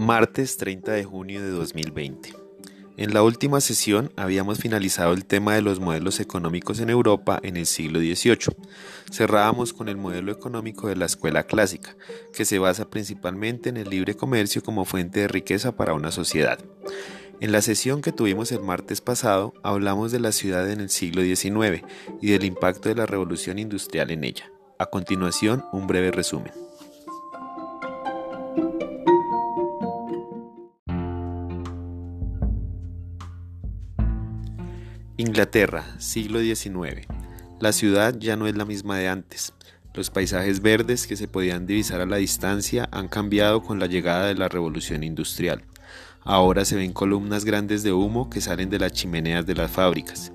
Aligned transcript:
Martes 0.00 0.56
30 0.56 0.92
de 0.92 1.04
junio 1.04 1.42
de 1.42 1.50
2020. 1.50 2.34
En 2.96 3.12
la 3.12 3.22
última 3.22 3.60
sesión 3.60 4.10
habíamos 4.16 4.58
finalizado 4.58 5.12
el 5.12 5.26
tema 5.26 5.54
de 5.54 5.60
los 5.60 5.78
modelos 5.78 6.20
económicos 6.20 6.80
en 6.80 6.88
Europa 6.88 7.38
en 7.42 7.58
el 7.58 7.66
siglo 7.66 8.00
XVIII. 8.00 8.56
Cerrábamos 9.12 9.74
con 9.74 9.90
el 9.90 9.98
modelo 9.98 10.32
económico 10.32 10.88
de 10.88 10.96
la 10.96 11.04
escuela 11.04 11.42
clásica, 11.42 11.94
que 12.32 12.46
se 12.46 12.58
basa 12.58 12.88
principalmente 12.88 13.68
en 13.68 13.76
el 13.76 13.90
libre 13.90 14.16
comercio 14.16 14.62
como 14.62 14.86
fuente 14.86 15.20
de 15.20 15.28
riqueza 15.28 15.76
para 15.76 15.92
una 15.92 16.10
sociedad. 16.10 16.58
En 17.40 17.52
la 17.52 17.60
sesión 17.60 18.00
que 18.00 18.10
tuvimos 18.10 18.52
el 18.52 18.62
martes 18.62 19.02
pasado 19.02 19.52
hablamos 19.62 20.12
de 20.12 20.20
la 20.20 20.32
ciudad 20.32 20.70
en 20.70 20.80
el 20.80 20.88
siglo 20.88 21.20
XIX 21.20 21.84
y 22.22 22.30
del 22.30 22.44
impacto 22.44 22.88
de 22.88 22.94
la 22.94 23.04
revolución 23.04 23.58
industrial 23.58 24.10
en 24.10 24.24
ella. 24.24 24.50
A 24.78 24.86
continuación, 24.86 25.62
un 25.72 25.86
breve 25.86 26.10
resumen. 26.10 26.69
Inglaterra, 35.20 35.84
siglo 35.98 36.40
XIX. 36.40 37.06
La 37.60 37.72
ciudad 37.72 38.16
ya 38.18 38.36
no 38.36 38.46
es 38.46 38.56
la 38.56 38.64
misma 38.64 38.96
de 38.96 39.10
antes. 39.10 39.52
Los 39.92 40.08
paisajes 40.08 40.62
verdes 40.62 41.06
que 41.06 41.14
se 41.14 41.28
podían 41.28 41.66
divisar 41.66 42.00
a 42.00 42.06
la 42.06 42.16
distancia 42.16 42.88
han 42.90 43.08
cambiado 43.08 43.62
con 43.62 43.78
la 43.78 43.84
llegada 43.84 44.28
de 44.28 44.34
la 44.34 44.48
revolución 44.48 45.04
industrial. 45.04 45.62
Ahora 46.22 46.64
se 46.64 46.76
ven 46.76 46.94
columnas 46.94 47.44
grandes 47.44 47.82
de 47.82 47.92
humo 47.92 48.30
que 48.30 48.40
salen 48.40 48.70
de 48.70 48.78
las 48.78 48.92
chimeneas 48.92 49.44
de 49.44 49.56
las 49.56 49.70
fábricas. 49.70 50.32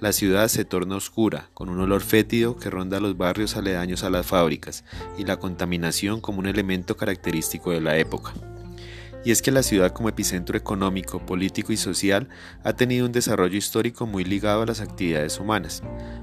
La 0.00 0.12
ciudad 0.12 0.48
se 0.48 0.64
torna 0.64 0.96
oscura, 0.96 1.50
con 1.52 1.68
un 1.68 1.78
olor 1.80 2.00
fétido 2.00 2.56
que 2.56 2.70
ronda 2.70 3.00
los 3.00 3.18
barrios 3.18 3.58
aledaños 3.58 4.02
a 4.02 4.08
las 4.08 4.24
fábricas 4.24 4.82
y 5.18 5.26
la 5.26 5.36
contaminación 5.36 6.22
como 6.22 6.38
un 6.38 6.46
elemento 6.46 6.96
característico 6.96 7.70
de 7.70 7.82
la 7.82 7.98
época 7.98 8.32
y 9.24 9.30
es 9.30 9.42
que 9.42 9.50
la 9.50 9.62
ciudad 9.62 9.92
como 9.92 10.08
epicentro 10.08 10.56
económico, 10.56 11.24
político 11.24 11.72
y 11.72 11.76
social 11.76 12.28
ha 12.64 12.72
tenido 12.72 13.06
un 13.06 13.12
desarrollo 13.12 13.56
histórico 13.56 14.06
muy 14.06 14.24
ligado 14.24 14.62
a 14.62 14.66
las 14.66 14.80
actividades 14.80 15.38
humanas. 15.38 15.82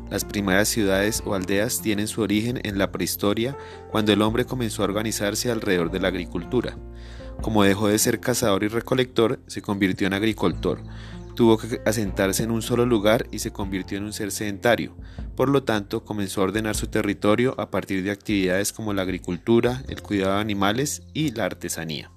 Las 0.09 0.25
primeras 0.25 0.67
ciudades 0.67 1.23
o 1.25 1.33
aldeas 1.33 1.81
tienen 1.81 2.07
su 2.07 2.21
origen 2.21 2.59
en 2.63 2.77
la 2.77 2.91
prehistoria, 2.91 3.57
cuando 3.91 4.11
el 4.11 4.21
hombre 4.21 4.45
comenzó 4.45 4.81
a 4.81 4.85
organizarse 4.85 5.51
alrededor 5.51 5.91
de 5.91 5.99
la 5.99 6.09
agricultura. 6.09 6.77
Como 7.41 7.63
dejó 7.63 7.87
de 7.87 7.99
ser 7.99 8.19
cazador 8.19 8.63
y 8.63 8.67
recolector, 8.67 9.39
se 9.47 9.61
convirtió 9.61 10.07
en 10.07 10.13
agricultor. 10.13 10.81
Tuvo 11.35 11.57
que 11.57 11.79
asentarse 11.85 12.43
en 12.43 12.51
un 12.51 12.61
solo 12.61 12.85
lugar 12.85 13.27
y 13.31 13.39
se 13.39 13.51
convirtió 13.51 13.97
en 13.97 14.03
un 14.03 14.11
ser 14.11 14.31
sedentario. 14.31 14.93
Por 15.37 15.47
lo 15.47 15.63
tanto, 15.63 16.03
comenzó 16.03 16.41
a 16.41 16.45
ordenar 16.45 16.75
su 16.75 16.87
territorio 16.87 17.55
a 17.57 17.71
partir 17.71 18.03
de 18.03 18.11
actividades 18.11 18.73
como 18.73 18.93
la 18.93 19.03
agricultura, 19.03 19.83
el 19.87 20.01
cuidado 20.01 20.35
de 20.35 20.41
animales 20.41 21.03
y 21.13 21.31
la 21.31 21.45
artesanía. 21.45 22.11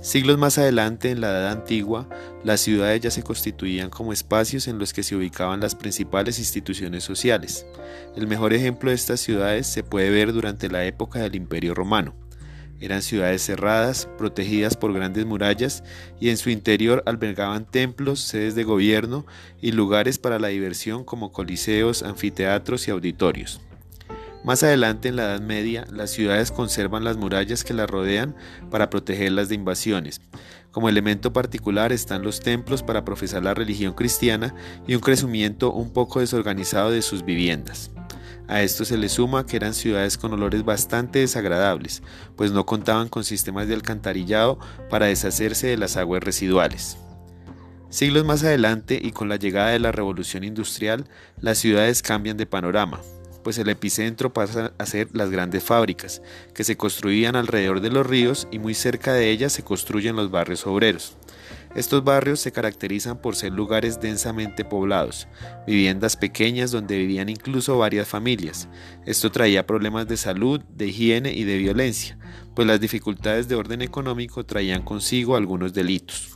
Siglos 0.00 0.38
más 0.38 0.56
adelante, 0.58 1.10
en 1.10 1.20
la 1.20 1.30
Edad 1.30 1.50
Antigua, 1.50 2.08
las 2.44 2.60
ciudades 2.60 3.00
ya 3.00 3.10
se 3.10 3.22
constituían 3.22 3.90
como 3.90 4.12
espacios 4.12 4.68
en 4.68 4.78
los 4.78 4.92
que 4.92 5.02
se 5.02 5.16
ubicaban 5.16 5.60
las 5.60 5.74
principales 5.74 6.38
instituciones 6.38 7.02
sociales. 7.02 7.66
El 8.14 8.26
mejor 8.28 8.52
ejemplo 8.52 8.90
de 8.90 8.96
estas 8.96 9.20
ciudades 9.20 9.66
se 9.66 9.82
puede 9.82 10.10
ver 10.10 10.32
durante 10.32 10.68
la 10.68 10.84
época 10.84 11.18
del 11.20 11.34
Imperio 11.34 11.74
Romano. 11.74 12.14
Eran 12.78 13.02
ciudades 13.02 13.42
cerradas, 13.42 14.08
protegidas 14.18 14.76
por 14.76 14.92
grandes 14.92 15.24
murallas 15.24 15.82
y 16.20 16.28
en 16.28 16.36
su 16.36 16.50
interior 16.50 17.02
albergaban 17.06 17.64
templos, 17.64 18.20
sedes 18.20 18.54
de 18.54 18.64
gobierno 18.64 19.26
y 19.62 19.72
lugares 19.72 20.18
para 20.18 20.38
la 20.38 20.48
diversión 20.48 21.02
como 21.02 21.32
coliseos, 21.32 22.02
anfiteatros 22.02 22.86
y 22.86 22.90
auditorios. 22.90 23.60
Más 24.46 24.62
adelante 24.62 25.08
en 25.08 25.16
la 25.16 25.24
Edad 25.24 25.40
Media, 25.40 25.88
las 25.90 26.12
ciudades 26.12 26.52
conservan 26.52 27.02
las 27.02 27.16
murallas 27.16 27.64
que 27.64 27.74
las 27.74 27.90
rodean 27.90 28.36
para 28.70 28.90
protegerlas 28.90 29.48
de 29.48 29.56
invasiones. 29.56 30.20
Como 30.70 30.88
elemento 30.88 31.32
particular 31.32 31.92
están 31.92 32.22
los 32.22 32.38
templos 32.38 32.84
para 32.84 33.04
profesar 33.04 33.42
la 33.42 33.54
religión 33.54 33.94
cristiana 33.94 34.54
y 34.86 34.94
un 34.94 35.00
crecimiento 35.00 35.72
un 35.72 35.92
poco 35.92 36.20
desorganizado 36.20 36.92
de 36.92 37.02
sus 37.02 37.24
viviendas. 37.24 37.90
A 38.46 38.62
esto 38.62 38.84
se 38.84 38.96
le 38.96 39.08
suma 39.08 39.46
que 39.46 39.56
eran 39.56 39.74
ciudades 39.74 40.16
con 40.16 40.32
olores 40.32 40.64
bastante 40.64 41.18
desagradables, 41.18 42.04
pues 42.36 42.52
no 42.52 42.66
contaban 42.66 43.08
con 43.08 43.24
sistemas 43.24 43.66
de 43.66 43.74
alcantarillado 43.74 44.60
para 44.88 45.06
deshacerse 45.06 45.66
de 45.66 45.76
las 45.76 45.96
aguas 45.96 46.22
residuales. 46.22 46.98
Siglos 47.88 48.24
más 48.24 48.44
adelante 48.44 49.00
y 49.02 49.10
con 49.10 49.28
la 49.28 49.36
llegada 49.36 49.70
de 49.70 49.80
la 49.80 49.90
revolución 49.90 50.44
industrial, 50.44 51.08
las 51.40 51.58
ciudades 51.58 52.00
cambian 52.00 52.36
de 52.36 52.46
panorama, 52.46 53.00
pues 53.46 53.58
el 53.58 53.68
epicentro 53.68 54.32
pasa 54.32 54.72
a 54.76 54.86
ser 54.86 55.08
las 55.12 55.30
grandes 55.30 55.62
fábricas, 55.62 56.20
que 56.52 56.64
se 56.64 56.76
construían 56.76 57.36
alrededor 57.36 57.80
de 57.80 57.90
los 57.90 58.04
ríos 58.04 58.48
y 58.50 58.58
muy 58.58 58.74
cerca 58.74 59.12
de 59.12 59.30
ellas 59.30 59.52
se 59.52 59.62
construyen 59.62 60.16
los 60.16 60.32
barrios 60.32 60.66
obreros. 60.66 61.16
Estos 61.76 62.02
barrios 62.02 62.40
se 62.40 62.50
caracterizan 62.50 63.18
por 63.18 63.36
ser 63.36 63.52
lugares 63.52 64.00
densamente 64.00 64.64
poblados, 64.64 65.28
viviendas 65.64 66.16
pequeñas 66.16 66.72
donde 66.72 66.98
vivían 66.98 67.28
incluso 67.28 67.78
varias 67.78 68.08
familias. 68.08 68.68
Esto 69.04 69.30
traía 69.30 69.64
problemas 69.64 70.08
de 70.08 70.16
salud, 70.16 70.60
de 70.62 70.88
higiene 70.88 71.32
y 71.32 71.44
de 71.44 71.58
violencia, 71.58 72.18
pues 72.56 72.66
las 72.66 72.80
dificultades 72.80 73.46
de 73.46 73.54
orden 73.54 73.80
económico 73.80 74.44
traían 74.44 74.82
consigo 74.82 75.36
algunos 75.36 75.72
delitos. 75.72 76.35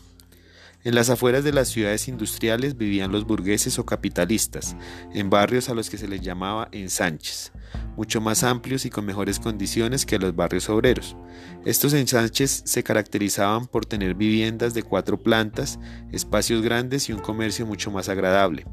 En 0.83 0.95
las 0.95 1.11
afueras 1.11 1.45
de 1.45 1.53
las 1.53 1.69
ciudades 1.69 2.09
industriales 2.09 2.79
vivían 2.79 3.13
los 3.13 3.27
burgueses 3.27 3.79
o 3.79 3.85
capitalistas, 3.85 4.77
en 5.13 5.29
barrios 5.29 5.69
a 5.69 5.75
los 5.75 5.91
que 5.91 5.99
se 5.99 6.09
les 6.09 6.23
llamaba 6.23 6.69
ensanches, 6.73 7.53
mucho 7.99 8.23
más 8.23 8.43
amplios 8.45 8.87
y 8.87 8.91
con 8.91 9.05
mejores 9.05 9.39
condiciones 9.41 10.07
que 10.07 10.19
los 10.19 10.35
barrios 10.35 10.71
obreros. 10.71 11.17
Estos 11.67 11.93
ensanches 11.93 12.63
se 12.65 12.83
caracterizaban 12.83 13.67
por 13.67 13.85
tener 13.85 14.15
viviendas 14.15 14.73
de 14.73 14.83
cuatro 14.83 15.23
plantas, 15.23 15.79
espacios 16.13 16.63
grandes 16.63 17.11
y 17.11 17.13
un 17.13 17.21
comercio 17.21 17.67
mucho 17.67 17.91
más 17.91 18.09
agradable. 18.09 18.65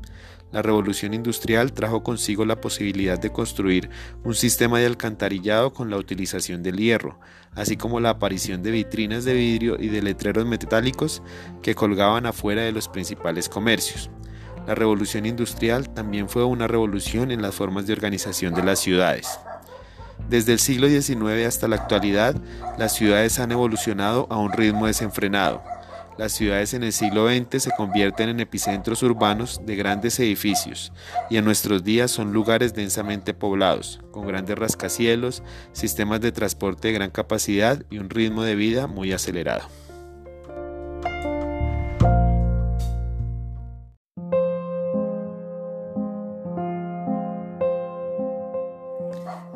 La 0.51 0.61
revolución 0.61 1.13
industrial 1.13 1.73
trajo 1.73 2.03
consigo 2.03 2.45
la 2.45 2.61
posibilidad 2.61 3.19
de 3.19 3.31
construir 3.31 3.89
un 4.23 4.33
sistema 4.33 4.79
de 4.79 4.85
alcantarillado 4.85 5.73
con 5.73 5.89
la 5.89 5.97
utilización 5.97 6.63
del 6.63 6.77
hierro, 6.77 7.19
así 7.53 7.75
como 7.75 7.99
la 7.99 8.11
aparición 8.11 8.63
de 8.63 8.71
vitrinas 8.71 9.25
de 9.25 9.33
vidrio 9.33 9.75
y 9.77 9.89
de 9.89 10.01
letreros 10.01 10.45
metálicos 10.45 11.21
que 11.61 11.75
colgaban 11.75 12.25
afuera 12.25 12.61
de 12.61 12.71
los 12.71 12.87
principales 12.87 13.49
comercios. 13.49 14.09
La 14.65 14.73
revolución 14.73 15.25
industrial 15.25 15.93
también 15.93 16.29
fue 16.29 16.45
una 16.45 16.67
revolución 16.67 17.31
en 17.31 17.41
las 17.41 17.53
formas 17.53 17.85
de 17.85 17.93
organización 17.93 18.53
de 18.53 18.63
las 18.63 18.79
ciudades. 18.79 19.39
Desde 20.29 20.53
el 20.53 20.59
siglo 20.59 20.87
XIX 20.87 21.45
hasta 21.45 21.67
la 21.67 21.75
actualidad, 21.75 22.35
las 22.77 22.95
ciudades 22.95 23.39
han 23.39 23.51
evolucionado 23.51 24.27
a 24.29 24.37
un 24.37 24.53
ritmo 24.53 24.87
desenfrenado 24.87 25.61
las 26.17 26.31
ciudades 26.33 26.73
en 26.73 26.83
el 26.83 26.93
siglo 26.93 27.27
XX 27.27 27.61
se 27.61 27.71
convierten 27.77 28.29
en 28.29 28.39
epicentros 28.39 29.03
urbanos 29.03 29.61
de 29.65 29.75
grandes 29.75 30.19
edificios 30.19 30.91
y 31.29 31.37
en 31.37 31.45
nuestros 31.45 31.83
días 31.83 32.09
son 32.09 32.33
lugares 32.33 32.73
densamente 32.73 33.33
poblados, 33.33 34.01
con 34.11 34.25
grandes 34.25 34.57
rascacielos, 34.57 35.43
sistemas 35.73 36.19
de 36.21 36.31
transporte 36.31 36.87
de 36.87 36.95
gran 36.95 37.11
capacidad 37.11 37.83
y 37.91 37.99
un 37.99 38.09
ritmo 38.09 38.43
de 38.43 38.55
vida 38.55 38.87
muy 38.87 39.13
acelerado. 39.13 39.67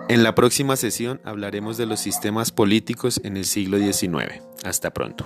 En 0.09 0.23
la 0.23 0.35
próxima 0.35 0.75
sesión 0.75 1.21
hablaremos 1.23 1.77
de 1.77 1.85
los 1.85 2.01
sistemas 2.01 2.51
políticos 2.51 3.21
en 3.23 3.37
el 3.37 3.45
siglo 3.45 3.77
XIX. 3.77 4.41
Hasta 4.65 4.91
pronto. 4.91 5.25